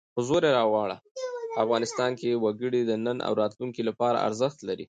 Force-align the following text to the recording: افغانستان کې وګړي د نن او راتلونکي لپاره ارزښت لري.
افغانستان 1.63 2.11
کې 2.19 2.29
وګړي 2.43 2.81
د 2.85 2.91
نن 3.05 3.17
او 3.27 3.33
راتلونکي 3.41 3.81
لپاره 3.89 4.17
ارزښت 4.27 4.59
لري. 4.69 4.79